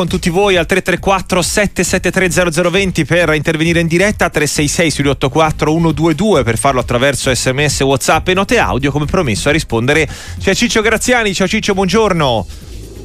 [0.00, 6.56] con tutti voi al 334 773 0020 per intervenire in diretta, 366 684 122 per
[6.56, 10.08] farlo attraverso sms, whatsapp e note audio come promesso a rispondere
[10.38, 12.46] c'è Ciccio Graziani, ciao Ciccio, buongiorno.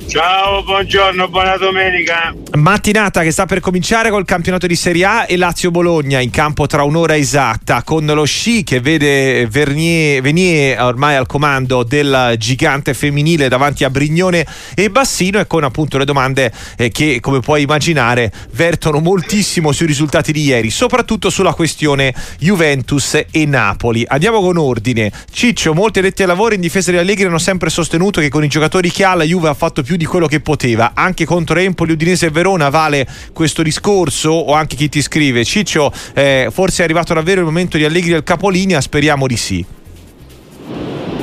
[0.08, 2.34] Ciao, buongiorno, buona domenica.
[2.54, 6.84] Mattinata che sta per cominciare col campionato di Serie A e Lazio-Bologna in campo tra
[6.84, 13.50] un'ora esatta con lo sci che vede Vernier, Venier ormai al comando del gigante femminile
[13.50, 14.46] davanti a Brignone
[14.76, 19.88] e Bassino e con appunto le domande eh, che come puoi immaginare vertono moltissimo sui
[19.88, 24.06] risultati di ieri, soprattutto sulla questione Juventus e Napoli.
[24.08, 25.12] Andiamo con ordine.
[25.32, 28.48] Ciccio, molti addetti ai lavori in difesa di Allegri hanno sempre sostenuto che con i
[28.48, 30.92] giocatori che ha la Juve ha fatto più più di quello che poteva.
[30.94, 35.44] Anche contro Empoli, Udinese e Verona vale questo discorso o anche chi ti scrive.
[35.44, 38.82] Ciccio, eh, forse è arrivato davvero il momento di Allegri al capolinea?
[38.82, 39.66] Speriamo di sì.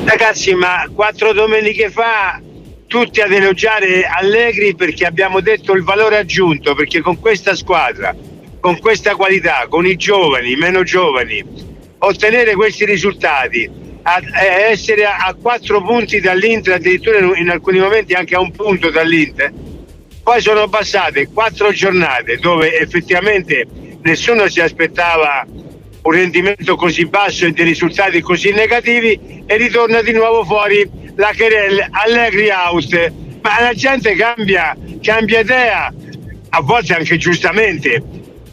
[0.04, 2.40] Ragazzi, ma quattro domeniche fa
[2.86, 8.14] tutti ad elogiare Allegri perché abbiamo detto il valore aggiunto, perché con questa squadra,
[8.60, 11.44] con questa qualità, con i giovani, i meno giovani,
[11.98, 14.20] ottenere questi risultati a,
[14.68, 19.52] essere a, quattro punti dall'Inter, addirittura in, alcuni momenti anche a un punto dall'Inter.
[20.22, 23.66] Poi sono passate quattro giornate dove effettivamente
[24.02, 25.44] nessuno si aspettava
[26.02, 31.32] un rendimento così basso e dei risultati così negativi e ritorna di nuovo fuori la
[31.36, 33.12] querel Allegri out.
[33.42, 35.92] Ma la gente cambia, cambia idea,
[36.50, 38.02] a volte anche giustamente.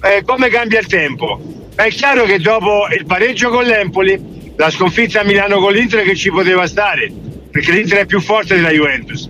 [0.01, 1.39] Eh, come cambia il tempo?
[1.75, 6.03] Ma è chiaro che dopo il pareggio con l'Empoli la sconfitta a Milano con l'Inter
[6.03, 7.09] che ci poteva stare,
[7.49, 9.29] perché l'Inter è più forte della Juventus.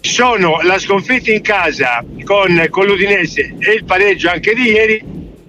[0.00, 5.00] Sono la sconfitta in casa con, con l'Udinese e il pareggio anche di ieri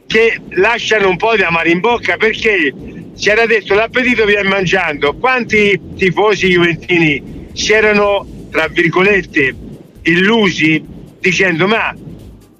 [0.05, 2.71] che lasciano un po' di amare in bocca perché
[3.15, 5.15] si era detto l'appetito viene mangiando.
[5.15, 9.55] Quanti tifosi juventini si erano, tra virgolette,
[10.03, 10.83] illusi
[11.19, 11.95] dicendo ma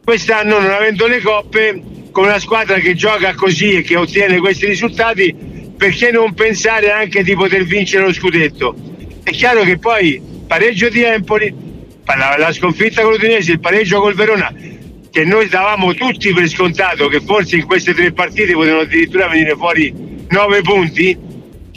[0.04, 1.80] quest'anno non avendo le coppe
[2.12, 5.49] con una squadra che gioca così e che ottiene questi risultati
[5.80, 8.76] perché non pensare anche di poter vincere lo scudetto?
[9.24, 11.56] È chiaro che poi pareggio di Empoli,
[12.04, 14.54] la, la sconfitta con l'Udinese, il pareggio col Verona,
[15.10, 19.56] che noi davamo tutti per scontato che forse in queste tre partite potevano addirittura venire
[19.56, 19.94] fuori
[20.28, 21.18] nove punti,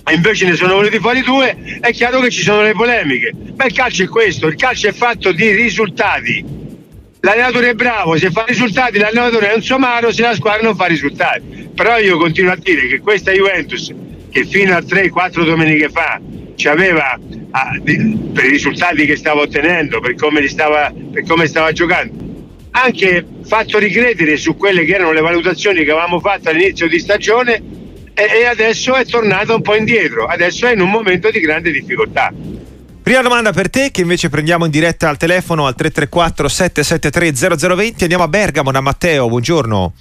[0.04, 3.32] e invece ne sono venuti fuori due, è chiaro che ci sono le polemiche.
[3.56, 6.44] Ma il calcio è questo, il calcio è fatto di risultati.
[7.24, 10.86] L'allenatore è bravo, se fa risultati, l'allenatore è un somaro, se la squadra non fa
[10.86, 13.92] risultati però io continuo a dire che questa Juventus
[14.30, 16.20] che fino a 3-4 domeniche fa
[16.54, 17.18] ci aveva
[18.32, 22.14] per i risultati che stava ottenendo, per come, stava, per come stava giocando,
[22.70, 27.62] anche fatto ricredere su quelle che erano le valutazioni che avevamo fatto all'inizio di stagione
[28.14, 32.32] e, adesso è tornato un po' indietro, adesso è in un momento di grande difficoltà.
[33.02, 38.02] Prima domanda per te che invece prendiamo in diretta al telefono al 334 773 0020
[38.04, 39.92] andiamo a Bergamo da Matteo, buongiorno.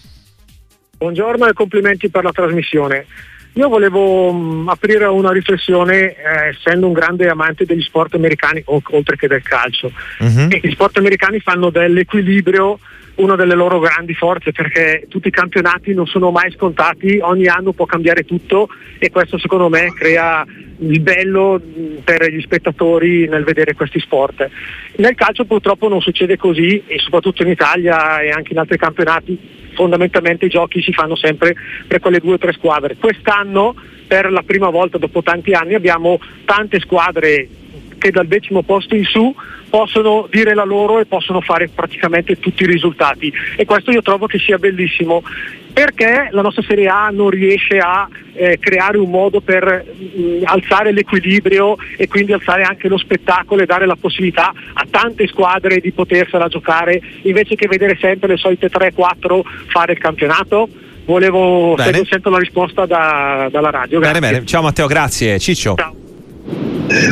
[0.99, 3.07] Buongiorno e complimenti per la trasmissione.
[3.53, 8.61] Io volevo mh, mm, aprire una riflessione, eh, essendo un grande amante degli sport americani,
[8.65, 9.91] o, oltre che del calcio.
[10.19, 10.47] Uh-huh.
[10.47, 12.77] gli sport americani fanno dell'equilibrio
[13.15, 17.73] una delle loro grandi forze perché tutti i campionati non sono mai scontati, ogni anno
[17.73, 20.45] può cambiare tutto e questo secondo me crea
[20.79, 21.61] il bello
[22.03, 24.49] per gli spettatori nel vedere questi sport.
[24.97, 29.59] Nel calcio purtroppo non succede così e soprattutto in Italia e anche in altri campionati
[29.73, 31.55] fondamentalmente i giochi si fanno sempre
[31.87, 32.97] per quelle due o tre squadre.
[32.97, 33.75] Quest'anno
[34.07, 37.47] per la prima volta dopo tanti anni abbiamo tante squadre
[38.01, 39.33] che dal decimo posto in su
[39.69, 44.25] possono dire la loro e possono fare praticamente tutti i risultati e questo io trovo
[44.25, 45.23] che sia bellissimo
[45.71, 50.41] perché la nostra Serie A non riesce a eh, creare un modo per mh, mm,
[50.43, 55.79] alzare l'equilibrio e quindi alzare anche lo spettacolo e dare la possibilità a tante squadre
[55.79, 60.67] di potersela giocare invece che vedere sempre le solite 3-4 fare il campionato?
[61.05, 61.75] Volevo
[62.07, 63.99] sento la risposta da, dalla radio.
[63.99, 64.45] Bene, bene.
[64.45, 65.39] Ciao Matteo, grazie.
[65.39, 65.75] Ciccio.
[65.75, 66.00] Ciao.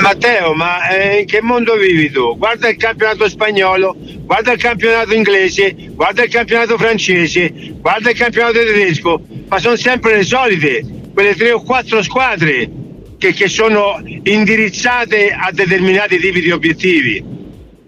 [0.01, 2.37] Matteo, ma eh, in che mondo vivi tu?
[2.37, 8.59] Guarda il campionato spagnolo, guarda il campionato inglese, guarda il campionato francese, guarda il campionato
[8.59, 10.83] tedesco, ma sono sempre le solite,
[11.13, 12.69] quelle tre o quattro squadre
[13.17, 17.37] che, che sono indirizzate a determinati tipi di obiettivi.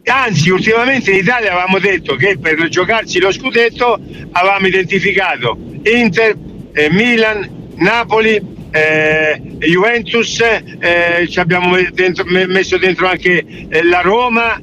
[0.03, 3.99] Anzi, ultimamente in Italia avevamo detto che per giocarsi lo scudetto
[4.31, 6.35] avevamo identificato Inter,
[6.73, 8.39] eh, Milan, Napoli,
[8.71, 14.59] eh, Juventus, eh, ci abbiamo dentro, messo dentro anche eh, la Roma,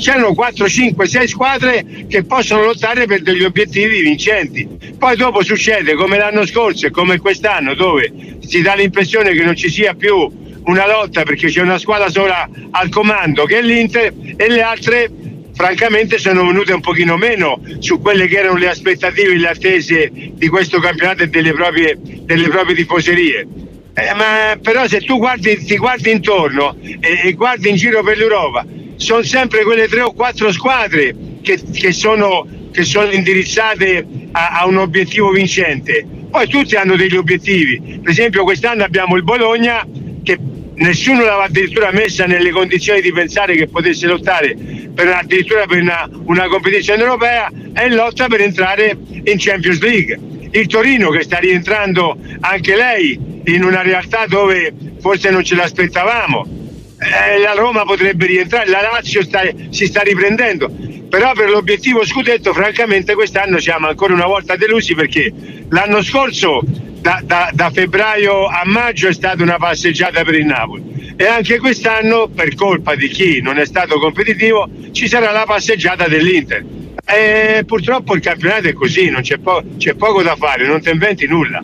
[0.00, 4.68] c'erano 4, 5, 6 squadre che possono lottare per degli obiettivi vincenti.
[4.98, 9.56] Poi dopo succede come l'anno scorso e come quest'anno dove si dà l'impressione che non
[9.56, 14.12] ci sia più una lotta perché c'è una squadra sola al comando che è l'Inter
[14.36, 15.10] e le altre
[15.54, 20.10] francamente sono venute un pochino meno su quelle che erano le aspettative e le attese
[20.12, 23.46] di questo campionato e delle proprie, delle proprie tifoserie.
[23.94, 28.16] Eh, ma però se tu guardi, ti guardi intorno e, e, guardi in giro per
[28.16, 28.64] l'Europa,
[28.96, 34.66] sono sempre quelle tre o quattro squadre che, che, sono, che sono, indirizzate a, a,
[34.66, 36.06] un obiettivo vincente.
[36.30, 38.00] Poi tutti hanno degli obiettivi.
[38.00, 39.86] Per esempio quest'anno abbiamo il Bologna
[40.22, 40.38] che
[40.74, 44.56] nessuno l'aveva addirittura messa nelle condizioni di pensare che potesse lottare
[44.94, 50.18] per addirittura per una, una competizione europea in lotta per entrare in Champions League.
[50.50, 56.61] Il Torino che sta rientrando anche lei in una realtà dove forse non ce l'aspettavamo.
[57.02, 60.70] Eh, la Roma potrebbe rientrare, la Lazio sta, si sta riprendendo,
[61.10, 65.32] però per l'obiettivo scudetto francamente quest'anno siamo ancora una volta delusi perché
[65.68, 71.14] l'anno scorso da, da, da, febbraio a maggio è stata una passeggiata per il Napoli.
[71.16, 76.06] E anche quest'anno per colpa di chi non è stato competitivo ci sarà la passeggiata
[76.06, 76.64] dell'Inter.
[77.04, 81.26] E purtroppo il campionato è così c'è, po- c'è poco da fare non ti inventi
[81.26, 81.62] nulla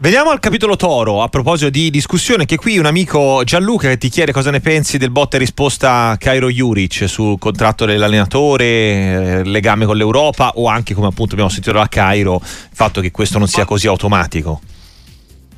[0.00, 4.30] Veniamo al capitolo Toro, a proposito di discussione, che qui un amico Gianluca ti chiede
[4.30, 9.96] cosa ne pensi del botta e risposta Cairo Juric sul contratto dell'allenatore, eh, legame con
[9.96, 13.64] l'Europa o anche come appunto abbiamo sentito da Cairo, il fatto che questo non sia
[13.64, 14.60] così automatico.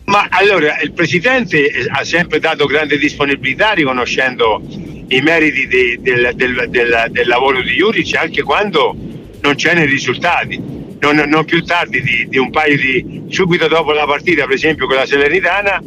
[0.05, 4.63] Ma allora il Presidente ha sempre dato grande disponibilità riconoscendo
[5.09, 8.97] i meriti de, del, del, del, del, lavoro di Juric anche quando
[9.43, 13.93] non c'è nei risultati non, non più tardi di, di, un paio di subito dopo
[13.93, 15.83] la partita, per esempio con la Salernitana,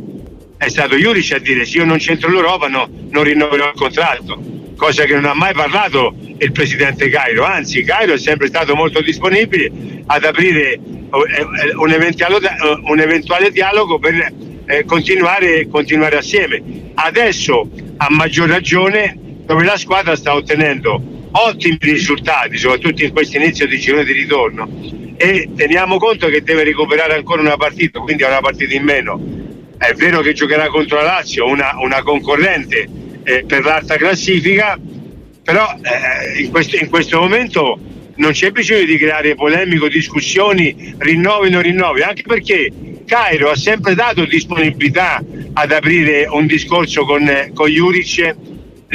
[0.57, 4.39] è stato Juric a dire se io non c'entro l'Europa no, non rinnoverò il contratto,
[4.75, 9.01] cosa che non ha mai parlato il presidente Cairo, anzi Cairo è sempre stato molto
[9.01, 9.71] disponibile
[10.07, 12.37] ad aprire eh, eh, un eventuale,
[12.85, 14.33] un eventuale dialogo per
[14.65, 16.61] eh, continuare, continuare assieme.
[16.95, 23.67] Adesso a maggior ragione dove la squadra sta ottenendo ottimi risultati, soprattutto in questo inizio
[23.67, 24.69] di girone di ritorno,
[25.23, 29.21] e teniamo conto che deve recuperare ancora una partita, quindi ha una partita in meno.
[29.77, 32.89] È vero che giocherà contro la Lazio, una, una concorrente
[33.23, 34.77] eh, per l'alta classifica,
[35.41, 37.79] però eh, in, questo, in, questo, momento
[38.15, 42.69] non c'è bisogno di creare polemiche, discussioni, rinnovi o non rinnovi, anche perché
[43.07, 45.23] Cairo ha sempre dato disponibilità
[45.53, 48.35] ad aprire un discorso con, con Juric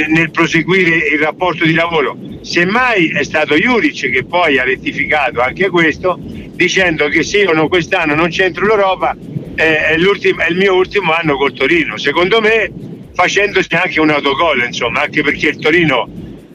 [0.07, 2.17] nel proseguire il rapporto di lavoro.
[2.41, 7.67] Semmai è stato Juric che poi ha rettificato anche questo, dicendo che se io non,
[7.67, 9.15] quest'anno non c'entro l'Europa
[9.55, 11.97] eh, è, è, il mio ultimo anno col Torino.
[11.97, 12.71] Secondo me
[13.13, 16.07] facendosi anche un autogol, insomma, anche perché il Torino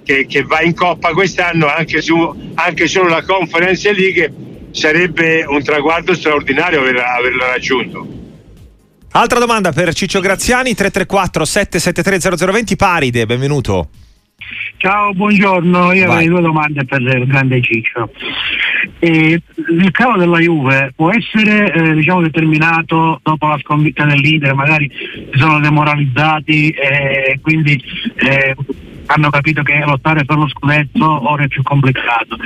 [0.04, 4.32] che, che va in Coppa quest'anno, anche, su, anche solo la Conference League,
[4.70, 8.23] sarebbe un traguardo straordinario averla, averla raggiunto.
[9.16, 13.90] Altra domanda per Ciccio Graziani, 334 773 0020, Paride, benvenuto.
[14.76, 15.92] Ciao, buongiorno.
[15.92, 18.10] Io avrei due domande per il grande Ciccio.
[18.98, 19.40] Eh,
[19.70, 24.90] il calo della Juve può essere eh, diciamo, determinato dopo la sconfitta del leader, magari
[24.90, 27.80] si sono demoralizzati e quindi
[28.16, 28.56] eh,
[29.06, 32.36] hanno capito che lottare per lo scudetto ora è più complicato.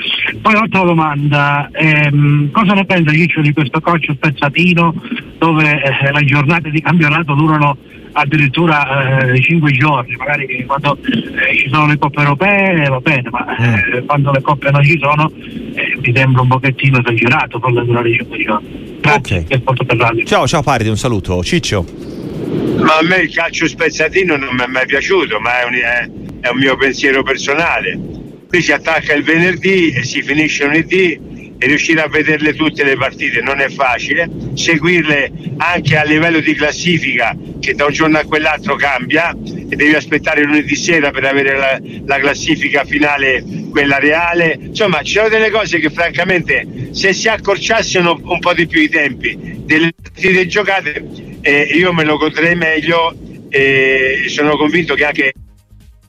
[0.40, 4.94] Poi l'altra domanda, ehm, cosa ne pensa Ciccio di questo coach spezzatino
[5.38, 7.76] dove eh, le giornate di campionato durano
[8.12, 13.56] addirittura eh, 5 giorni, magari quando eh, ci sono le coppe europee va bene, ma
[13.56, 14.06] eh, mm.
[14.06, 15.30] quando le coppe non ci sono
[15.74, 18.96] eh, mi sembra un pochettino esagerato farle durare 5 giorni.
[19.00, 20.24] Grazie, okay.
[20.24, 21.42] Ciao, ciao Paridi, un saluto.
[21.44, 21.84] Ciccio.
[22.78, 26.48] Ma a me il calcio spezzatino non mi è mai piaciuto, ma è un, è,
[26.48, 27.98] un mio pensiero personale.
[28.48, 32.96] Qui si attacca il venerdì e si finisce lunedì e riuscire a vederle tutte le
[32.96, 38.24] partite non è facile, seguirle anche a livello di classifica che da un giorno a
[38.24, 44.56] quell'altro cambia e devi aspettare lunedì sera per avere la, la classifica finale, quella reale.
[44.60, 48.88] Insomma, ci sono delle cose che francamente se si accorciassero un po' di più i
[48.88, 51.04] tempi delle partite giocate
[51.42, 53.14] eh, io me lo godrei meglio
[53.48, 55.32] e sono convinto che anche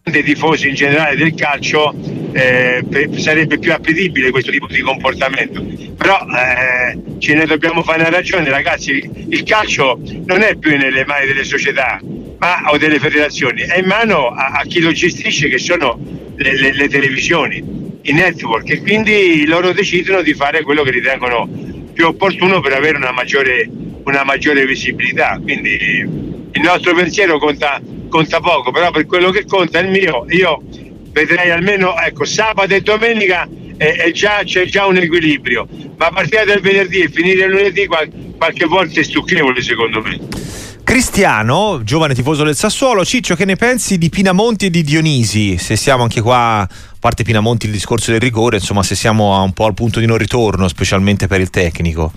[0.09, 1.93] dei tifosi in generale del calcio
[2.31, 2.83] eh,
[3.17, 8.49] sarebbe più appetibile questo tipo di comportamento però eh, ce ne dobbiamo fare una ragione
[8.49, 11.99] ragazzi il calcio non è più nelle mani delle società
[12.37, 15.99] ma, o delle federazioni è in mano a, a chi lo gestisce che sono
[16.35, 17.63] le, le, le, televisioni
[18.03, 21.47] i network e quindi loro decidono di fare quello che ritengono
[21.93, 23.67] più opportuno per avere una maggiore
[24.09, 25.39] una maggiore visibilità.
[25.41, 25.77] Quindi
[26.51, 30.61] il nostro pensiero conta, conta poco, però per quello che conta il mio, io
[31.11, 33.47] vedrei almeno ecco, sabato e domenica
[33.77, 37.51] è, è già, c'è già un equilibrio, ma a partire del venerdì e finire il
[37.51, 40.19] lunedì qual, qualche volta è stucchevole secondo me.
[40.83, 45.59] Cristiano, giovane tifoso del Sassuolo, Ciccio, che ne pensi di Pinamonti e di Dionisi?
[45.59, 46.67] Se siamo anche qua
[46.99, 50.17] parte Pinamonti il discorso del rigore, insomma se siamo un po' al punto di non
[50.17, 52.11] ritorno, specialmente per il tecnico.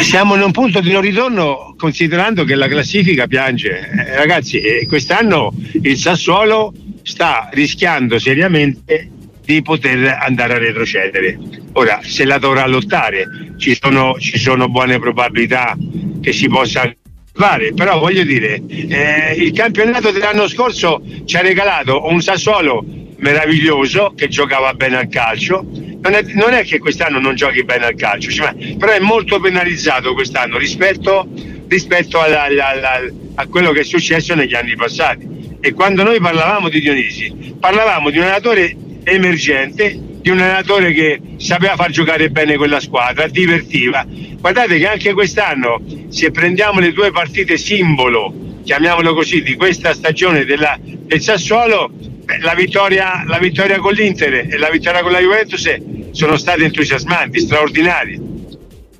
[0.00, 3.90] Siamo in un punto di non ritorno considerando che la classifica piange.
[3.90, 6.72] Eh, ragazzi, eh, quest'anno il Sassuolo
[7.02, 9.10] sta rischiando seriamente
[9.44, 11.38] di poter andare a retrocedere.
[11.74, 13.26] Ora, se la dovrà lottare,
[13.58, 15.76] ci sono, ci sono buone probabilità
[16.20, 16.90] che si possa
[17.32, 22.84] fare, però voglio dire, eh, il campionato dell'anno scorso ci ha regalato un Sassuolo
[23.18, 25.62] meraviglioso che giocava bene al calcio.
[25.62, 29.40] Non è, non è che quest'anno non giochi bene al calcio, cioè, però è molto
[29.40, 31.26] penalizzato quest'anno rispetto,
[31.68, 35.56] rispetto alla, alla, alla, a quello che è successo negli anni passati.
[35.60, 41.20] E quando noi parlavamo di Dionisi, parlavamo di un allenatore emergente, di un allenatore che
[41.38, 44.06] sapeva far giocare bene quella squadra, divertiva.
[44.38, 50.44] Guardate che anche quest'anno, se prendiamo le due partite simbolo, chiamiamolo così, di questa stagione
[50.44, 51.90] della, del Sassuolo,
[52.40, 55.74] la vittoria, la vittoria con l'Inter e la vittoria con la Juventus
[56.12, 58.20] sono state entusiasmanti, straordinarie.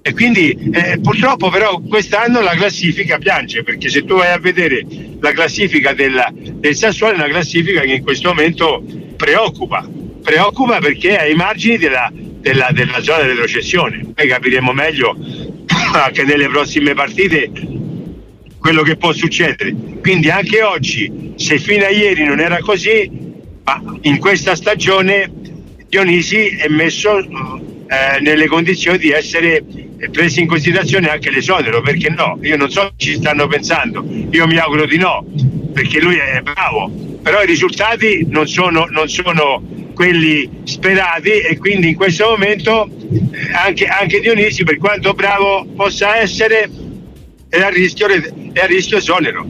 [0.02, 4.84] E quindi eh, purtroppo però quest'anno la classifica piange perché se tu vai a vedere
[5.18, 8.84] la classifica della, del Sassuolo è una classifica che in questo momento
[9.16, 9.88] preoccupa,
[10.22, 14.04] preoccupa perché è ai margini della, della, della zona di retrocessione.
[14.14, 15.16] Poi capiremo meglio
[15.94, 17.50] anche nelle prossime partite
[18.64, 19.74] quello che può succedere.
[20.00, 23.10] Quindi anche oggi, se fino a ieri non era così,
[23.62, 25.30] ma in questa stagione
[25.86, 29.62] Dionisi è messo eh, nelle condizioni di essere
[30.10, 32.38] preso in considerazione anche l'esonero, perché no?
[32.40, 35.26] Io non so se ci stanno pensando, io mi auguro di no,
[35.74, 36.90] perché lui è bravo,
[37.20, 43.52] però i risultati non sono, non sono quelli sperati e quindi in questo momento eh,
[43.52, 46.70] anche, anche Dionisi, per quanto bravo possa essere,
[47.54, 49.46] è a rischio, è a rischio esonero.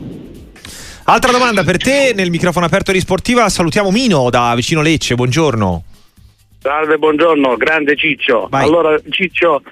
[1.04, 3.48] Altra domanda per te nel microfono aperto di Sportiva.
[3.48, 5.14] Salutiamo Mino da vicino Lecce.
[5.14, 5.84] Buongiorno.
[6.60, 8.48] Salve, buongiorno, grande Ciccio.
[8.50, 8.64] Vai.
[8.64, 9.62] Allora, Ciccio,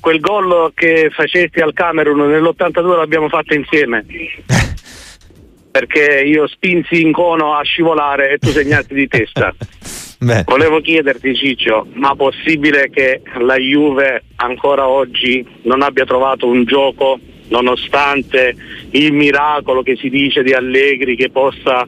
[0.00, 4.04] quel gol che facesti al Camerun nell'82 l'abbiamo fatto insieme.
[5.72, 9.52] Perché io spinsi in cono a scivolare e tu segnati di testa.
[10.22, 10.44] Beh.
[10.46, 17.18] Volevo chiederti Ciccio, ma possibile che la Juve ancora oggi non abbia trovato un gioco
[17.52, 18.56] nonostante
[18.92, 21.86] il miracolo che si dice di Allegri che possa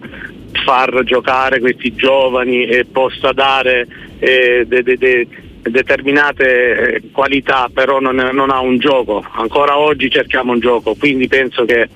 [0.64, 5.26] far giocare questi giovani e possa dare eh, de, de, de,
[5.62, 6.47] determinate
[6.94, 9.25] eh, qualità, però non, non ha un gioco.
[9.33, 11.88] Ancora oggi cerchiamo un gioco, quindi penso che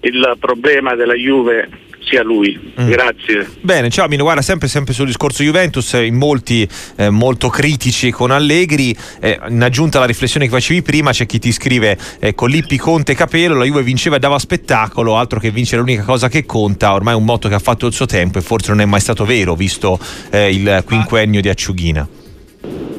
[0.00, 1.68] il problema della Juve
[2.04, 2.72] sia lui.
[2.80, 2.88] Mm.
[2.88, 3.48] Grazie.
[3.60, 8.30] Bene, ciao Mino, guarda sempre, sempre sul discorso Juventus, in molti eh, molto critici con
[8.30, 12.50] Allegri, eh, in aggiunta alla riflessione che facevi prima c'è chi ti scrive eh, con
[12.50, 16.44] Lippi, Conte, Capello, la Juve vinceva e dava spettacolo, altro che vincere l'unica cosa che
[16.44, 18.84] conta, ormai è un motto che ha fatto il suo tempo e forse non è
[18.84, 19.98] mai stato vero visto
[20.30, 22.08] eh, il quinquennio di Acciughina.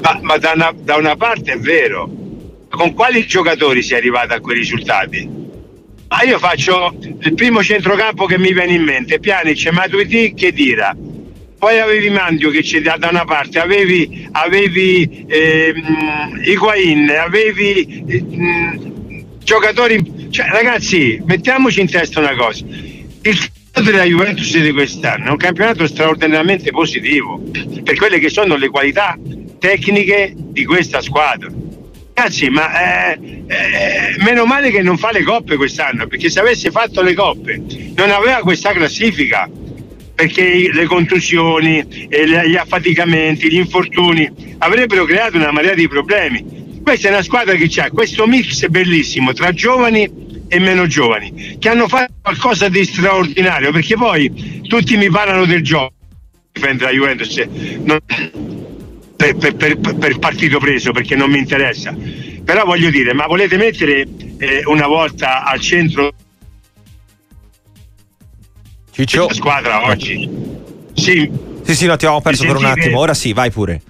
[0.01, 2.09] Ma, ma da, una, da una parte è vero,
[2.69, 5.44] con quali giocatori si è arrivato a quei risultati?
[6.07, 10.95] Ma io faccio il primo centrocampo che mi viene in mente, Pianic, Matuidi, che dira.
[11.57, 15.73] Poi avevi Mandio che c'è da una parte, avevi, avevi eh,
[16.43, 18.23] Higuain, avevi eh,
[19.43, 20.27] giocatori...
[20.29, 22.63] Cioè, ragazzi, mettiamoci in testa una cosa.
[23.21, 23.37] Il
[23.81, 27.41] della Juventus di quest'anno è un campionato straordinariamente positivo
[27.83, 29.17] per quelle che sono le qualità
[29.59, 31.49] tecniche di questa squadra
[32.17, 36.71] Ragazzi, ma eh, eh, meno male che non fa le coppe quest'anno, perché se avesse
[36.71, 37.61] fatto le coppe
[37.93, 39.49] non aveva questa classifica,
[40.15, 46.79] perché le contusioni, gli affaticamenti, gli infortuni avrebbero creato una marea di problemi.
[46.81, 50.09] Questa è una squadra che ha questo mix bellissimo tra giovani
[50.47, 55.61] e meno giovani, che hanno fatto qualcosa di straordinario, perché poi tutti mi parlano del
[55.63, 55.91] gioco
[56.53, 57.37] difendere la Juventus.
[57.83, 57.99] Non
[59.15, 61.95] per, per, per, per, partito preso perché non mi interessa.
[62.43, 64.07] Però voglio dire, ma volete mettere
[64.37, 66.13] eh, una volta al centro
[68.91, 69.27] Ciccio.
[69.27, 70.29] la squadra oggi?
[70.93, 71.29] Sì.
[71.63, 73.81] Sì, sì, no, ti avevamo perso per un attimo, ora sì, vai pure.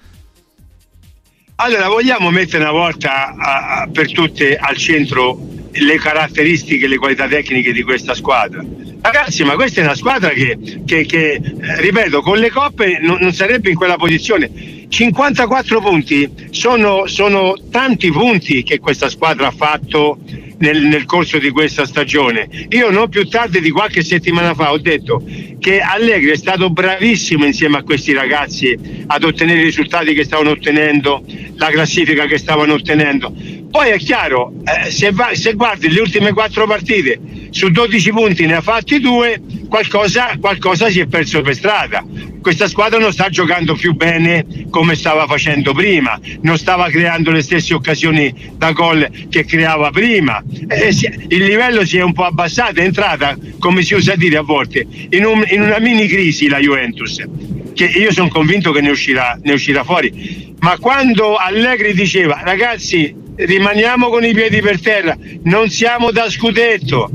[1.56, 5.38] Allora, vogliamo mettere una volta a, a, per tutte al centro
[5.72, 8.64] le caratteristiche, le qualità tecniche di questa squadra?
[9.00, 13.18] Ragazzi, ma questa è una squadra che, che, che eh, ripeto, con le coppe non,
[13.20, 14.50] non sarebbe in quella posizione
[14.88, 16.48] 54 punti.
[16.50, 20.18] Sono, sono, tanti punti che questa squadra ha fatto
[20.58, 22.48] nel, nel, corso di questa stagione.
[22.70, 25.22] Io non più tardi di qualche settimana fa ho detto
[25.58, 30.50] che Allegri è stato bravissimo insieme a questi ragazzi ad ottenere i risultati che stavano
[30.50, 31.24] ottenendo,
[31.56, 33.32] la classifica che stavano ottenendo.
[33.70, 37.20] Poi è chiaro, eh, se, va, se, guardi le ultime quattro partite,
[37.50, 42.04] su 12 punti ne ha fatti due, qualcosa, qualcosa si è perso per strada.
[42.40, 47.42] Questa squadra non sta giocando più bene come stava facendo prima, non stava creando le
[47.42, 50.42] stesse occasioni da gol che creava prima.
[50.68, 54.36] Eh, si, il livello si è un po' abbassato, è entrata, come si usa dire
[54.36, 57.22] a volte, in, un, in una mini crisi la Juventus,
[57.74, 60.54] che io sono convinto che ne uscirà, ne uscirà fuori.
[60.60, 67.10] Ma quando Allegri diceva ragazzi rimaniamo con i piedi per terra, non siamo da scudetto,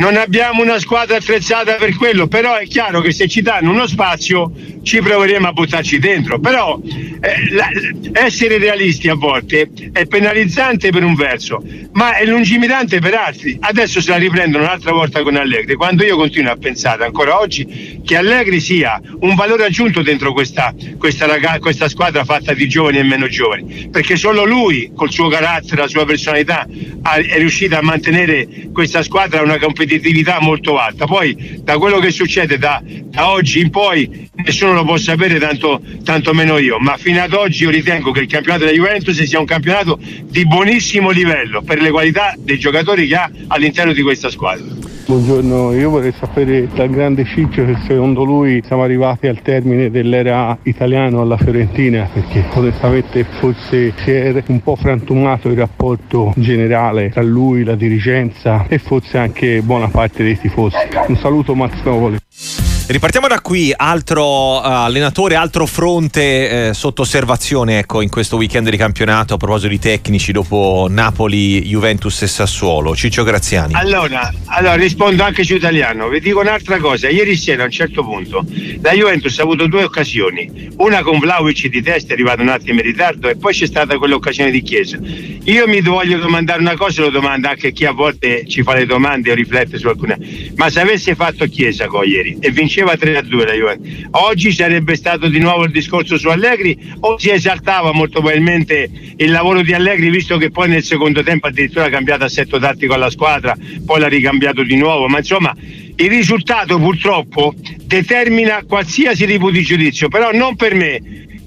[0.00, 3.86] non abbiamo una squadra attrezzata per quello, però è chiaro che se ci danno uno
[3.86, 4.50] spazio
[4.82, 7.68] ci proveremo a buttarci dentro, però eh, la,
[8.12, 13.58] essere realisti a volte è penalizzante per un verso, ma è lungimirante per altri.
[13.60, 18.00] Adesso se la riprendono un'altra volta con Allegri, quando io continuo a pensare ancora oggi
[18.02, 22.98] che Allegri sia un valore aggiunto dentro questa, questa, raga, questa squadra fatta di giovani
[22.98, 26.66] e meno giovani, perché solo lui, col suo carattere, la sua personalità,
[27.02, 29.58] è riuscito a mantenere questa squadra una
[29.90, 31.06] competitività molto alta.
[31.06, 35.82] Poi da quello che succede da, da oggi in poi nessuno lo può sapere tanto,
[36.04, 39.40] tanto, meno io, ma fino ad oggi io ritengo che il campionato della Juventus sia
[39.40, 44.30] un campionato di buonissimo livello per le qualità dei giocatori che ha all'interno di questa
[44.30, 44.89] squadra.
[45.10, 50.56] Buongiorno, io vorrei sapere dal grande Ciccio se secondo lui siamo arrivati al termine dell'era
[50.62, 57.22] italiano alla Fiorentina perché onestamente forse si è un po' frantumato il rapporto generale tra
[57.22, 60.76] lui, la dirigenza e forse anche buona parte dei tifosi.
[61.08, 62.69] Un saluto Max Novoli.
[62.90, 68.68] Ripartiamo da qui, altro uh, allenatore, altro fronte eh, sotto osservazione ecco, in questo weekend
[68.68, 72.96] di campionato a proposito di tecnici dopo Napoli, Juventus e Sassuolo.
[72.96, 73.74] Ciccio Graziani.
[73.74, 76.08] Allora, allora rispondo anche su italiano.
[76.08, 77.08] Vi dico un'altra cosa.
[77.08, 78.44] Ieri sera a un certo punto
[78.80, 80.70] la Juventus ha avuto due occasioni.
[80.78, 83.98] Una con Vlaovic di testa, è arrivato un attimo in ritardo e poi c'è stata
[83.98, 84.98] quell'occasione di Chiesa.
[85.44, 88.86] Io mi voglio domandare una cosa, lo domanda anche chi a volte ci fa le
[88.86, 90.18] domande o riflette su alcune.
[90.56, 94.08] Ma se avesse fatto Chiesa ieri e vinceva vinceva 3 a 2 la Juventus.
[94.12, 99.30] Oggi sarebbe stato di nuovo il discorso su Allegri o si esaltava molto probabilmente il
[99.30, 103.10] lavoro di Allegri visto che poi nel secondo tempo addirittura ha cambiato assetto tattico alla
[103.10, 105.54] squadra, poi l'ha ricambiato di nuovo, ma insomma
[105.96, 111.00] il risultato purtroppo determina qualsiasi tipo di giudizio, però non per me,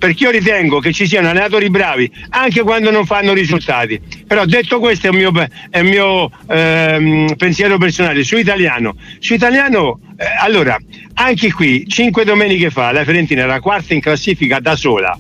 [0.03, 4.01] perché io ritengo che ci siano allenatori bravi anche quando non fanno risultati.
[4.27, 5.31] Però detto questo è un mio,
[5.69, 8.97] è un mio ehm, pensiero personale su italiano.
[9.19, 10.77] Su italiano, eh, allora,
[11.13, 15.17] anche qui, cinque domeniche fa, la Fiorentina era quarta in classifica da sola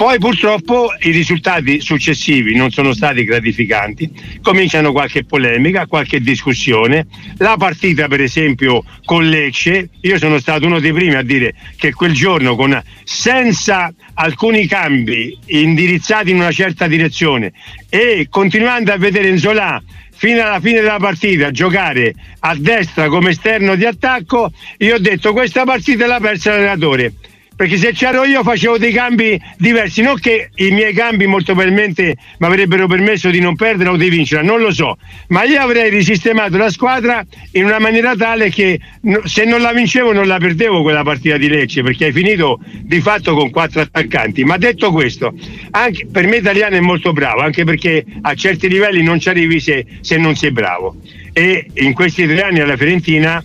[0.00, 4.10] poi purtroppo i risultati successivi non sono stati gratificanti,
[4.40, 7.06] cominciano qualche polemica, qualche discussione.
[7.36, 11.92] La partita per esempio con Lecce, io sono stato uno dei primi a dire che
[11.92, 17.52] quel giorno con, senza alcuni cambi indirizzati in una certa direzione
[17.90, 19.82] e continuando a vedere Inzola
[20.16, 25.34] fino alla fine della partita giocare a destra come esterno di attacco, io ho detto
[25.34, 27.12] questa partita l'ha persa l'allenatore
[27.60, 32.16] perché se c'ero io facevo dei cambi diversi, non che i miei cambi molto probabilmente
[32.38, 34.96] mi avrebbero permesso di non perdere o di vincere, non lo so,
[35.28, 38.80] ma io avrei risistemato la squadra in una maniera tale che
[39.24, 43.02] se non la vincevo non la perdevo quella partita di Lecce, perché hai finito di
[43.02, 44.42] fatto con quattro attaccanti.
[44.42, 45.34] Ma detto questo,
[45.72, 49.60] anche per me italiano è molto bravo, anche perché a certi livelli non ci arrivi
[49.60, 50.96] se, se non sei bravo.
[51.34, 53.44] E in questi tre anni alla Fiorentina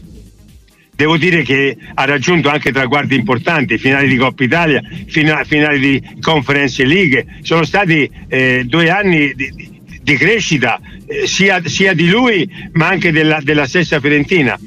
[0.96, 6.84] devo dire che ha raggiunto anche traguardi importanti, finali di Coppa Italia, finali di Conference
[6.86, 12.88] League, sono stati eh, due anni di, di crescita eh, sia, sia, di lui ma
[12.88, 14.58] anche della, della stessa Fiorentina.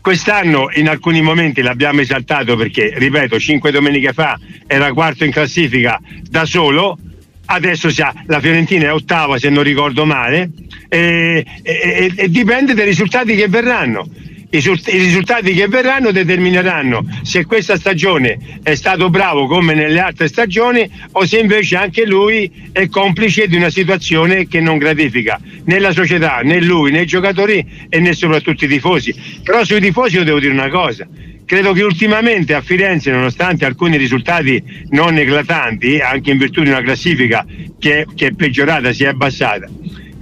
[0.00, 6.00] Quest'anno in alcuni momenti l'abbiamo esaltato perché, ripeto, cinque domeniche fa era quarto in classifica
[6.28, 6.98] da solo,
[7.44, 7.88] adesso
[8.26, 10.50] la Fiorentina è ottava se non ricordo male
[10.88, 14.08] e, e, e dipende dai risultati che verranno
[14.54, 20.88] i, risultati che verranno determineranno se questa stagione è stato bravo come nelle altre stagioni
[21.12, 25.92] o se invece anche lui è complice di una situazione che non gratifica né la
[25.92, 29.14] società, né lui, né i giocatori e né soprattutto i tifosi.
[29.42, 31.08] Però sui tifosi io devo dire una cosa,
[31.46, 36.82] credo che ultimamente a Firenze, nonostante alcuni risultati non eclatanti, anche in virtù di una
[36.82, 37.46] classifica
[37.78, 39.66] che, che è peggiorata, si è abbassata,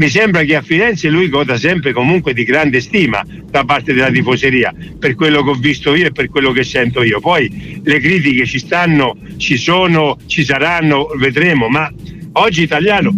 [0.01, 4.11] mi sembra che a Firenze lui goda sempre comunque di grande stima da parte della
[4.11, 7.21] tifoseria, per quello che ho visto io e per quello che sento io.
[7.21, 11.93] Poi le critiche ci stanno, ci sono, ci saranno, vedremo, ma
[12.33, 13.15] oggi italiano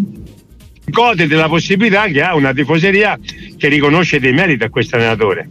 [0.87, 3.17] gode della possibilità che ha una tifoseria
[3.57, 5.49] che riconosce dei meriti a questo allenatore.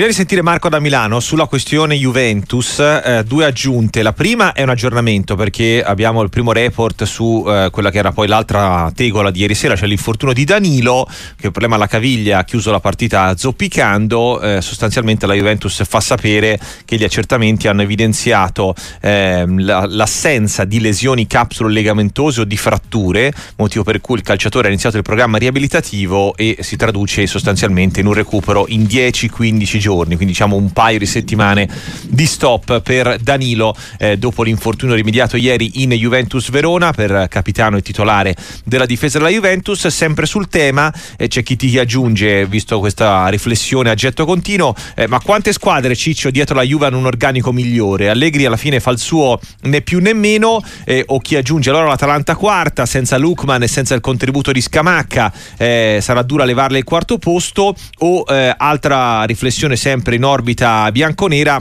[0.00, 4.00] Prima di sentire Marco da Milano sulla questione Juventus, eh, due aggiunte.
[4.00, 8.10] La prima è un aggiornamento perché abbiamo il primo report su eh, quella che era
[8.10, 12.38] poi l'altra tegola di ieri sera, cioè l'infortunio di Danilo, che il problema alla caviglia
[12.38, 14.40] ha chiuso la partita zoppicando.
[14.40, 20.80] Eh, sostanzialmente la Juventus fa sapere che gli accertamenti hanno evidenziato ehm, la, l'assenza di
[20.80, 26.34] lesioni capsulo-legamentose o di fratture, motivo per cui il calciatore ha iniziato il programma riabilitativo
[26.36, 30.98] e si traduce sostanzialmente in un recupero in 10-15 giorni giorni, quindi diciamo un paio
[30.98, 31.68] di settimane
[32.08, 37.82] di stop per Danilo eh, dopo l'infortunio rimediato ieri in Juventus Verona per capitano e
[37.82, 39.88] titolare della difesa della Juventus.
[39.88, 45.08] Sempre sul tema eh, c'è chi ti aggiunge, visto questa riflessione a getto continuo, eh,
[45.08, 48.08] ma quante squadre Ciccio dietro la Juve hanno un organico migliore?
[48.08, 51.86] Allegri alla fine fa il suo né più né meno eh, o chi aggiunge allora
[51.86, 56.84] l'Atalanta quarta senza Lukman e senza il contributo di Scamacca eh, sarà dura levarle il
[56.84, 61.58] quarto posto o eh, altra riflessione sempre in orbita bianconera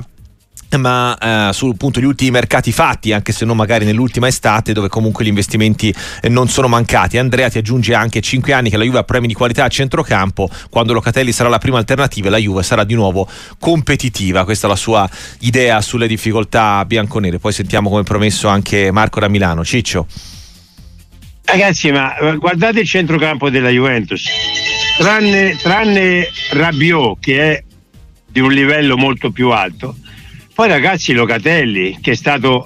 [0.77, 1.17] ma
[1.49, 5.23] eh, sul punto gli ultimi mercati fatti, anche se non magari nell'ultima estate, dove comunque
[5.23, 7.17] gli investimenti eh, non sono mancati.
[7.17, 10.47] Andrea ti aggiunge anche 5 anni che la Juve ha premi di qualità a centrocampo,
[10.69, 13.27] quando Locatelli sarà la prima alternativa e la Juve sarà di nuovo
[13.57, 14.43] competitiva.
[14.43, 17.39] Questa è la sua idea sulle difficoltà bianconere.
[17.39, 19.63] Poi sentiamo come promesso anche Marco da Milano.
[19.63, 20.05] Ciccio.
[21.45, 24.27] Ragazzi, ma eh, guardate il centrocampo della Juventus.
[24.99, 27.63] Tranne, tranne Rabiot, che è
[28.39, 29.97] di un livello molto più alto.
[30.53, 32.65] Poi ragazzi Locatelli, che è stato,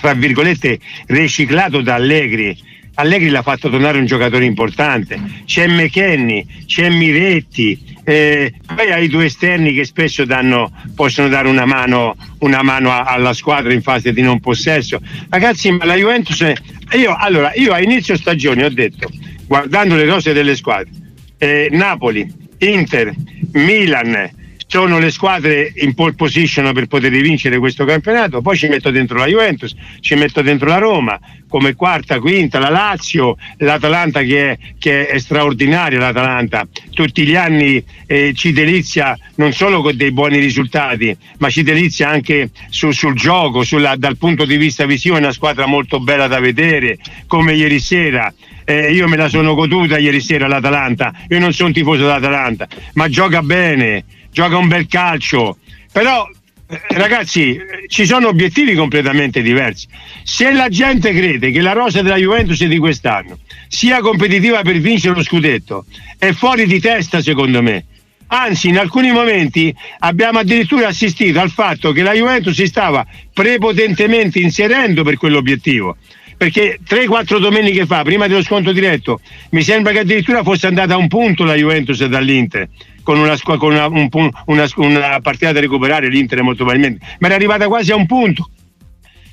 [0.00, 5.18] tra virgolette, riciclato da Allegri, Allegri l'ha fatto tornare un giocatore importante.
[5.46, 11.64] C'è McKenny, c'è Miretti, eh, poi hai due esterni che spesso danno, possono dare una
[11.64, 15.00] mano, una mano alla squadra in fase di non possesso.
[15.30, 16.52] Ragazzi, ma la Juventus.
[16.92, 19.08] Io, allora, io a inizio stagione ho detto,
[19.46, 20.90] guardando le rose delle squadre,
[21.38, 23.14] eh, Napoli, Inter,
[23.52, 24.40] Milan,
[24.72, 29.18] sono le squadre in pole position per poter vincere questo campionato, poi ci metto dentro
[29.18, 34.58] la Juventus, ci metto dentro la Roma, come quarta, quinta, la Lazio, l'Atalanta che è,
[34.78, 36.66] che è straordinaria, l'Atalanta.
[36.90, 42.08] Tutti gli anni eh, ci delizia non solo con dei buoni risultati, ma ci delizia
[42.08, 46.28] anche su, sul gioco, sulla, dal punto di vista visivo è una squadra molto bella
[46.28, 48.32] da vedere, come ieri sera.
[48.64, 53.10] Eh, io me la sono goduta ieri sera l'Atalanta, io non sono tifoso dell'Atalanta, ma
[53.10, 55.58] gioca bene gioca un bel calcio,
[55.92, 56.26] però
[56.66, 59.86] eh, ragazzi ci sono obiettivi completamente diversi.
[60.22, 65.14] Se la gente crede che la rosa della Juventus di quest'anno sia competitiva per vincere
[65.14, 65.84] lo scudetto,
[66.18, 67.84] è fuori di testa secondo me.
[68.28, 74.38] Anzi, in alcuni momenti abbiamo addirittura assistito al fatto che la Juventus si stava prepotentemente
[74.38, 75.98] inserendo per quell'obiettivo
[76.34, 80.96] perché 3-4 domeniche fa, prima dello sconto diretto, mi sembra che addirittura fosse andata a
[80.96, 82.68] un punto la Juventus dall'Inter
[83.02, 84.08] con una, con una, un,
[84.46, 88.48] una, una partita da recuperare l'Inter molto probabilmente, ma era arrivata quasi a un punto.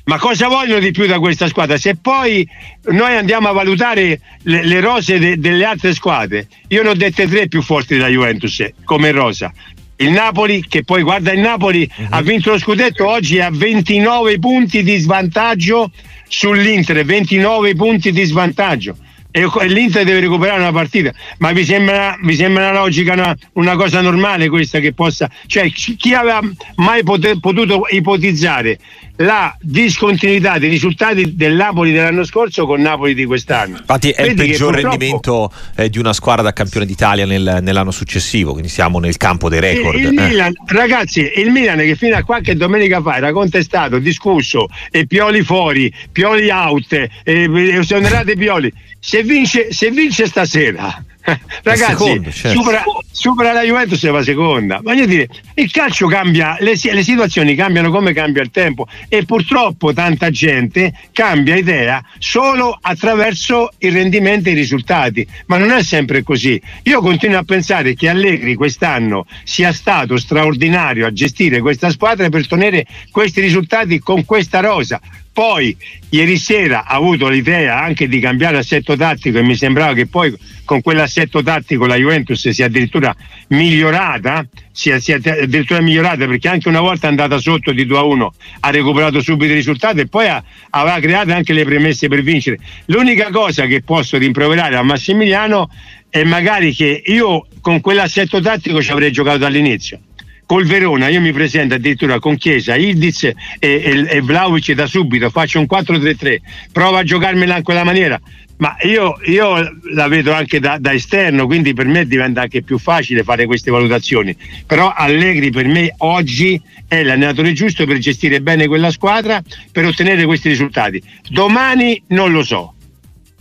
[0.05, 1.77] Ma cosa vogliono di più da questa squadra?
[1.77, 2.47] Se poi
[2.85, 7.27] noi andiamo a valutare le, le rose de, delle altre squadre, io ne ho dette
[7.27, 9.53] tre più forti della Juventus come rosa.
[9.97, 12.07] Il Napoli, che poi guarda il Napoli, uh-huh.
[12.09, 15.91] ha vinto lo scudetto, oggi è a 29 punti di svantaggio
[16.27, 18.95] sull'Inter, 29 punti di svantaggio
[19.41, 21.13] e l'Inter deve recuperare una partita.
[21.39, 25.69] Ma vi sembra, vi sembra una logica una, una, cosa normale questa che possa cioè
[25.71, 26.41] chi aveva
[26.75, 28.79] mai poter, potuto ipotizzare
[29.21, 33.77] la discontinuità dei risultati del Napoli dell'anno scorso con Napoli di quest'anno.
[33.77, 37.91] Infatti è Vedi il peggior rendimento eh, di una squadra da campione d'Italia nel, nell'anno
[37.91, 39.97] successivo, quindi siamo nel campo dei record.
[39.97, 40.27] Il, il eh.
[40.27, 45.43] Milan, ragazzi, il Milan che fino a qualche domenica fa era contestato, discusso, e Pioli
[45.43, 51.03] fuori, Pioli out, e, e esonerate Pioli, se vince, se vince stasera
[51.63, 52.59] Ragazzi, secondo, certo.
[52.59, 54.79] supera, supera, la Juventus e va seconda.
[54.81, 59.93] Voglio dire, il calcio cambia, le, le, situazioni cambiano come cambia il tempo e purtroppo
[59.93, 66.23] tanta gente cambia idea solo attraverso il rendimento e i risultati, ma non è sempre
[66.23, 66.61] così.
[66.83, 72.41] Io continuo a pensare che Allegri quest'anno sia stato straordinario a gestire questa squadra per
[72.41, 74.99] ottenere questi risultati con questa rosa.
[75.39, 75.73] Poi
[76.09, 80.35] ieri sera ha avuto l'idea anche di cambiare assetto tattico e mi sembrava che poi
[80.65, 83.15] con quell'assetto tattico la Juventus sia addirittura
[83.47, 88.33] migliorata, sia, sia addirittura migliorata perché anche una volta andata sotto di 2 a 1
[88.59, 92.57] ha recuperato subito i risultati e poi ha, aveva creato anche le premesse per vincere.
[92.87, 95.69] L'unica cosa che posso rimproverare a Massimiliano
[96.09, 100.01] è magari che io con quell'assetto tattico ci avrei giocato dall'inizio
[100.49, 105.29] col Verona io mi presento addirittura con Chiesa, Ildiz e, e, e Vlaovic da subito,
[105.29, 106.37] faccio un 4-3-3,
[106.71, 108.19] provo a giocarmela in quella maniera.
[108.57, 112.79] ma io, io, la vedo anche da, da, esterno, quindi per me diventa anche più
[112.79, 114.35] facile fare queste valutazioni.
[114.65, 120.25] Però Allegri per me oggi è l'allenatore giusto per gestire bene quella squadra, per ottenere
[120.25, 120.99] questi risultati.
[121.27, 122.73] Domani non lo so.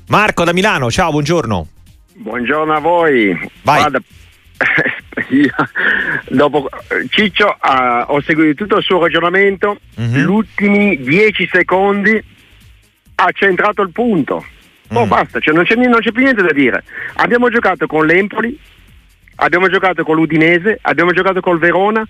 [0.09, 1.67] Marco da Milano, ciao, buongiorno.
[2.17, 3.29] Buongiorno a voi.
[3.63, 3.79] Vai.
[3.79, 3.99] Guarda,
[5.29, 5.55] io,
[6.29, 6.69] dopo
[7.09, 10.15] Ciccio uh, ho seguito tutto il suo ragionamento, mm-hmm.
[10.15, 12.23] gli ultimi dieci secondi
[13.17, 14.45] ha centrato il punto
[14.93, 15.09] Oh, mm.
[15.09, 16.83] basta, cioè non, c'è, non c'è più niente da dire.
[17.15, 18.59] Abbiamo giocato con l'Empoli,
[19.37, 22.07] abbiamo giocato con l'Udinese, abbiamo giocato col Verona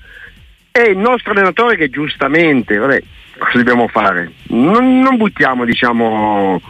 [0.71, 3.03] e il nostro allenatore che giustamente, vabbè,
[3.37, 4.31] cosa dobbiamo fare?
[4.49, 6.61] Non, non buttiamo, diciamo,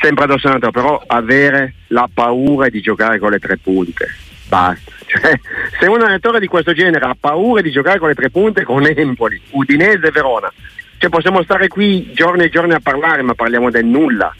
[0.00, 4.08] sempre addosso al però avere la paura di giocare con le tre punte.
[4.48, 4.92] Basta.
[5.06, 5.38] Cioè,
[5.78, 8.84] se un allenatore di questo genere ha paura di giocare con le tre punte con
[8.84, 10.50] Empoli, Udinese e Verona,
[10.98, 14.34] cioè possiamo stare qui giorni e giorni a parlare, ma parliamo del nulla.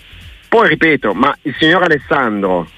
[0.49, 2.69] Poi ripeto, ma il signor Alessandro,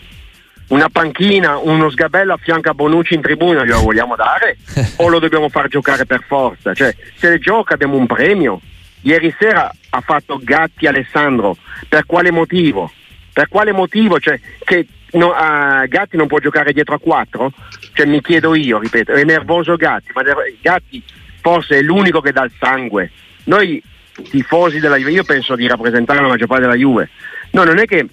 [0.69, 4.59] una panchina, uno sgabello a fianco a Bonucci in tribuna glielo vogliamo dare?
[4.97, 6.75] o lo dobbiamo far giocare per forza?
[6.75, 8.61] Cioè, se le gioca abbiamo un premio.
[9.03, 11.57] Ieri sera ha fatto Gatti Alessandro,
[11.89, 12.91] per quale motivo?
[13.33, 14.19] Per quale motivo?
[14.19, 14.87] Cioè, che
[15.17, 17.53] no, uh, Gatti non può giocare dietro a quattro?
[17.93, 20.23] Cioè, mi chiedo io, ripeto, è nervoso Gatti, ma
[20.61, 21.03] Gatti
[21.41, 23.11] forse è l'unico che dà il sangue.
[23.45, 23.83] Noi
[24.31, 27.11] tifosi della Juve, io penso di rappresentare la maggior parte della Juve,
[27.57, 28.07] No, non è che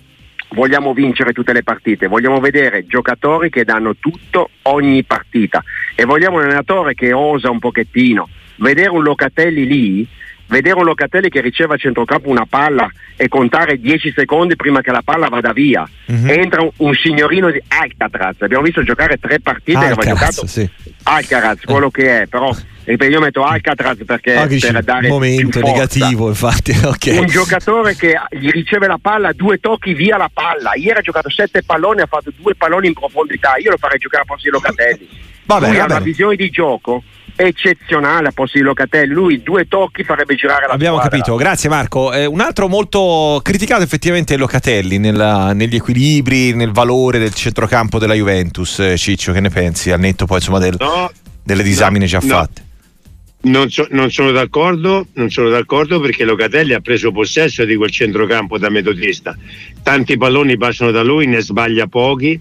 [0.49, 5.63] vogliamo vincere tutte le partite, vogliamo vedere giocatori che danno tutto ogni partita
[5.95, 8.29] e vogliamo un allenatore che osa un pochettino.
[8.57, 10.07] Vedere un Locatelli lì,
[10.47, 14.91] vedere un Locatelli che riceve a centrocampo una palla e contare 10 secondi prima che
[14.91, 15.87] la palla vada via.
[16.11, 16.29] Mm-hmm.
[16.29, 20.69] Entra un, un, signorino di Alcatraz, abbiamo visto giocare tre partite Alcaraz, aveva giocato sì.
[21.03, 22.53] Alcaraz, quello che è, però
[22.85, 27.17] io metto Alcatraz perché ah, per dare un momento negativo infatti okay.
[27.17, 31.29] un giocatore che gli riceve la palla due tocchi via la palla ieri ha giocato
[31.29, 34.49] sette palloni ha fatto due palloni in profondità io lo farei giocare a posto di
[34.49, 35.07] Locatelli
[35.45, 37.03] vabbè, lui ha una visione di gioco
[37.35, 41.17] eccezionale a posto di Locatelli lui due tocchi farebbe girare la abbiamo squadra.
[41.17, 46.71] capito grazie Marco eh, un altro molto criticato effettivamente è Locatelli nella, negli equilibri nel
[46.71, 50.75] valore del centrocampo della Juventus eh, Ciccio che ne pensi al netto poi insomma del,
[50.79, 51.11] no,
[51.43, 52.27] delle disamine no, già no.
[52.27, 52.71] fatte
[53.43, 57.91] non, so, non, sono d'accordo, non sono d'accordo perché Locatelli ha preso possesso di quel
[57.91, 59.35] centrocampo da metodista.
[59.81, 62.39] Tanti palloni passano da lui, ne sbaglia pochi,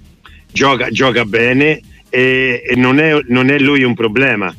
[0.53, 4.55] gioca, gioca bene e, e non, è, non, è, lui un problema.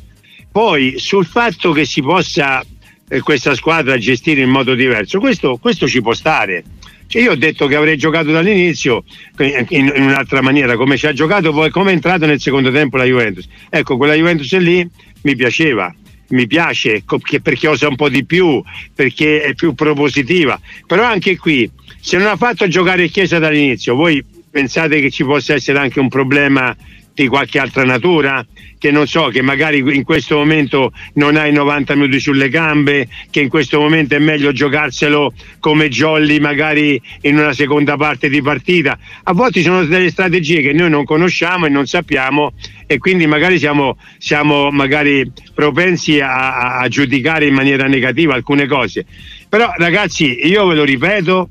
[0.54, 2.64] Poi sul fatto che si possa
[3.08, 6.62] eh, questa squadra gestire in modo diverso, questo, questo ci può stare.
[7.08, 9.02] Cioè io ho detto che avrei giocato dall'inizio
[9.38, 12.96] in, in, un'altra maniera, come ci ha giocato poi, come è entrato nel secondo tempo
[12.96, 13.48] la Juventus.
[13.68, 14.88] Ecco, quella Juventus lì
[15.22, 15.92] mi piaceva
[16.28, 17.02] mi piace
[17.42, 18.62] perché osa un po' di più,
[18.94, 20.60] perché è più propositiva.
[20.86, 21.68] Però anche qui,
[22.00, 26.08] se non ha fatto giocare Chiesa dall'inizio, voi pensate che ci possa essere anche un
[26.08, 26.74] problema
[27.22, 28.44] di qualche altra natura?
[28.76, 33.40] Che non so, che magari in questo momento non hai 90 minuti sulle gambe, che
[33.40, 38.98] in questo momento è meglio giocarselo come jolly magari in una seconda parte di partita.
[39.22, 42.52] A volte sono delle strategie che noi non conosciamo e non sappiamo
[42.86, 49.06] e quindi magari siamo, siamo magari propensi a, a giudicare in maniera negativa alcune cose.
[49.48, 51.48] Però ragazzi, io ve lo ripeto,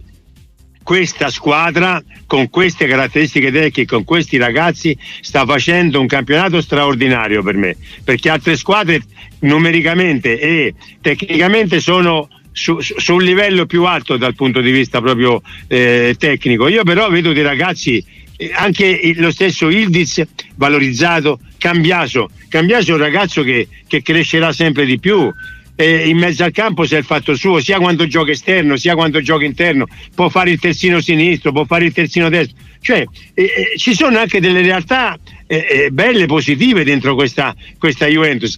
[0.84, 7.56] questa squadra con queste caratteristiche tecniche, con questi ragazzi, sta facendo un campionato straordinario per
[7.56, 9.02] me, perché altre squadre
[9.40, 15.42] numericamente e tecnicamente sono su, su, un livello più alto dal punto di vista proprio
[15.68, 16.68] eh, tecnico.
[16.68, 18.04] Io però vedo dei ragazzi
[18.38, 20.24] eh, anche lo stesso Ildiz
[20.56, 25.32] valorizzato, Cambiaso, Cambiaso è un ragazzo che, che crescerà sempre di più.
[25.76, 28.94] Eh, in mezzo al campo si è il fatto suo, sia quando gioca esterno, sia
[28.94, 32.58] quando gioca interno, può fare il terzino sinistro, può fare il terzino destro.
[32.80, 38.06] Cioè, eh, eh ci sono anche delle realtà eh, eh, belle, positive dentro questa, questa
[38.06, 38.58] Juventus.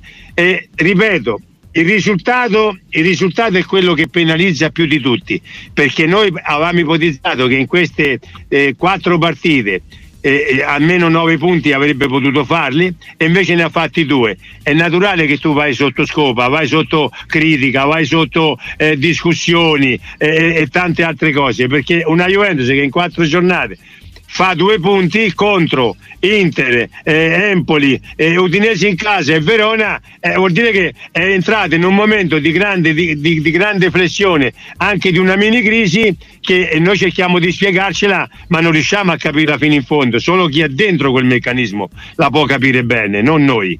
[0.75, 1.39] ripeto,
[1.77, 5.41] il risultato, il risultato, è quello che penalizza più di tutti,
[5.73, 9.81] perché noi avevamo ipotizzato che in queste eh, quattro partite
[10.25, 14.35] eh, almeno nove punti avrebbe potuto farli e invece ne ha fatti due.
[14.63, 20.67] È naturale che tu vai sotto scopa, vai sotto critica, vai sotto eh, discussioni e
[20.71, 23.77] tante altre cose, perché una Juventus che in quattro giornate
[24.25, 30.51] fa due punti contro Inter, eh, Empoli, eh, Udinese in casa e Verona, eh, vuol
[30.51, 35.11] dire che è entrata in un momento di grande, di, di, di grande, flessione, anche
[35.11, 39.73] di una mini crisi che noi cerchiamo di spiegarcela, ma non riusciamo a capirla fino
[39.73, 40.19] in fondo.
[40.19, 43.79] Solo chi è dentro quel meccanismo la può capire bene, non noi.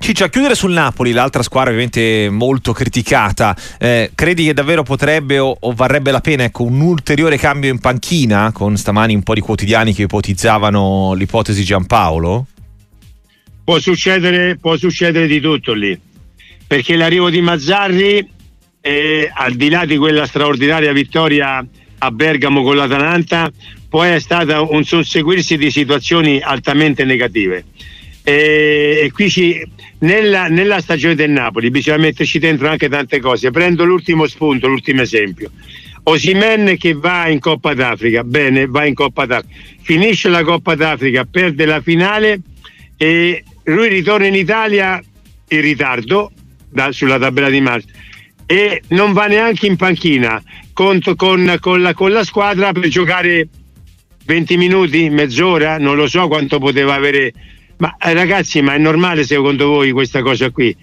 [0.00, 5.38] Ciccio, a chiudere sul Napoli, l'altra squadra ovviamente molto criticata, eh, credi che davvero potrebbe
[5.38, 9.34] o, o, varrebbe la pena ecco, un ulteriore cambio in panchina con stamani un po'
[9.34, 12.46] di quotidiani che ipotizzavano l'ipotesi Giampaolo?
[13.64, 15.98] Può succedere, può succedere di tutto lì,
[16.66, 18.30] perché l'arrivo di Mazzarri,
[18.80, 21.66] eh, al di là di quella straordinaria vittoria
[21.98, 23.50] a Bergamo con l'Atalanta,
[23.88, 27.64] poi è stato un susseguirsi di situazioni altamente negative.
[28.28, 29.66] E, e qui ci,
[30.00, 33.50] nella, nella, stagione del Napoli bisogna metterci dentro anche tante cose.
[33.50, 35.50] Prendo l'ultimo spunto, l'ultimo esempio.
[36.02, 41.24] Osimen che va in Coppa d'Africa, bene, va in Coppa d'Africa, finisce la Coppa d'Africa,
[41.24, 42.40] perde la finale
[42.98, 45.02] e lui ritorna in Italia
[45.48, 46.30] in ritardo
[46.68, 47.88] da, sulla tabella di marcia
[48.44, 53.48] e non va neanche in panchina con, con, con, la, con la squadra per giocare
[54.24, 57.32] 20 minuti, mezz'ora, non lo so quanto poteva avere.
[57.78, 60.74] Ma eh, ragazzi, ma è normale secondo voi questa cosa qui?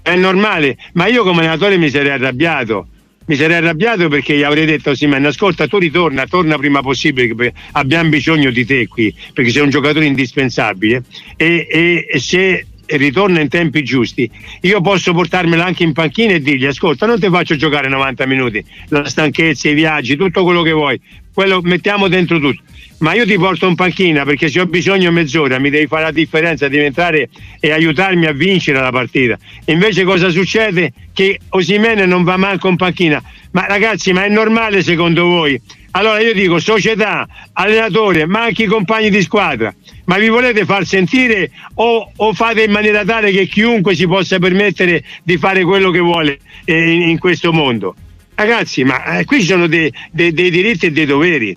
[0.00, 2.88] È normale, ma io come allenatore mi sarei arrabbiato.
[3.26, 8.08] Mi sarei arrabbiato perché gli avrei detto ma ascolta, tu ritorna, torna prima possibile, abbiamo
[8.08, 11.02] bisogno di te qui, perché sei un giocatore indispensabile.
[11.36, 14.30] E, e, e se ritorna in tempi giusti,
[14.62, 18.64] io posso portarmela anche in panchina e dirgli ascolta non ti faccio giocare 90 minuti,
[18.88, 20.98] la stanchezza, i viaggi, tutto quello che vuoi,
[21.34, 22.62] quello mettiamo dentro tutto.
[22.98, 26.10] Ma io ti porto in panchina perché se ho bisogno mezz'ora mi devi fare la
[26.10, 27.28] differenza di entrare
[27.60, 29.38] e aiutarmi a vincere la partita.
[29.66, 30.92] Invece cosa succede?
[31.12, 33.22] Che Osimene non va manco in panchina.
[33.52, 35.60] Ma ragazzi, ma è normale secondo voi?
[35.92, 40.84] Allora io dico società, allenatore, ma anche i compagni di squadra, ma vi volete far
[40.84, 45.90] sentire o, o fate in maniera tale che chiunque si possa permettere di fare quello
[45.90, 47.94] che vuole eh, in, in, questo mondo?
[48.34, 51.56] Ragazzi, ma eh, qui ci sono dei, dei, dei diritti e dei doveri.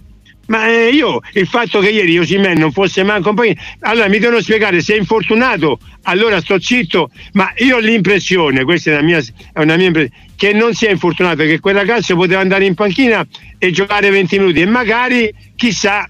[0.51, 4.41] Ma eh, io il fatto che ieri Osimen non fosse mai compagno, allora mi devono
[4.41, 9.19] spiegare se è infortunato, allora sto zitto, ma io ho l'impressione, questa è una mia,
[9.19, 13.25] è una mia impressione, che non sia infortunato, che quel ragazzo poteva andare in panchina
[13.57, 16.05] e giocare 20 minuti e magari chissà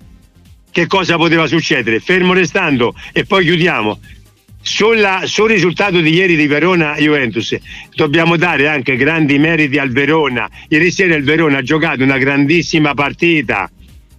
[0.71, 1.99] che cosa poteva succedere.
[1.99, 3.99] Fermo restando e poi chiudiamo.
[4.63, 7.57] Sulla, sul risultato di ieri di Verona Juventus
[7.93, 10.49] dobbiamo dare anche grandi meriti al Verona.
[10.67, 13.69] Ieri sera il Verona ha giocato una grandissima partita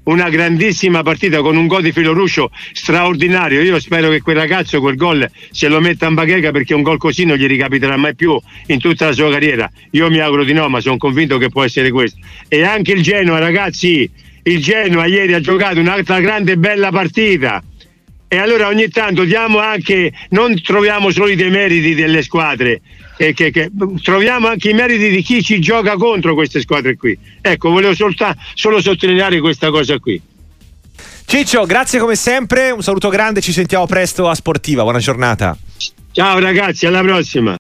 [0.05, 3.63] una grandissima partita con un gol di filo ruscio straordinario.
[3.63, 6.99] Io spero che quel ragazzo quel gol se lo metta in bacheca perché un gol
[6.99, 9.71] così non gli ricapiterà mai più in tutta la sua carriera.
[9.91, 12.19] Io mi auguro di no, ma sono convinto che può essere questo.
[12.49, 14.11] E anche il Genoa, ragazzi,
[14.43, 17.63] il Genoa ieri ha giocato un'altra grande e bella partita.
[18.27, 22.81] E allora ogni tanto diamo anche, non troviamo solo i demeriti delle squadre,
[23.17, 23.71] che, che, che,
[24.03, 27.17] troviamo anche i meriti di chi ci gioca contro queste squadre qui.
[27.41, 30.21] Ecco, volevo solta, solo sottolineare questa cosa qui.
[31.25, 35.57] Ciccio, grazie come sempre, un saluto grande, ci sentiamo presto a Sportiva, buona giornata.
[36.13, 37.51] Ciao ragazzi, alla prossima.